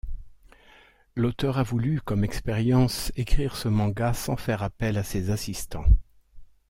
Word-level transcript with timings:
L’auteur 1.15 1.59
a 1.59 1.61
voulu, 1.61 2.01
comme 2.01 2.23
expérience, 2.23 3.11
écrire 3.17 3.55
ce 3.55 3.67
manga 3.67 4.15
sans 4.15 4.35
faire 4.35 4.63
appel 4.63 4.97
à 4.97 5.03
ses 5.03 5.29
assistants. 5.29 5.85